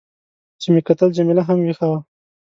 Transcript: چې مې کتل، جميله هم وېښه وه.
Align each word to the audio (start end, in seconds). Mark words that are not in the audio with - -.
چې 0.61 0.67
مې 0.73 0.81
کتل، 0.87 1.09
جميله 1.17 1.43
هم 1.47 1.57
وېښه 1.61 1.87
وه. 1.91 1.99